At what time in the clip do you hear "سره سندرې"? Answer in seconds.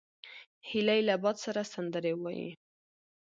1.45-2.13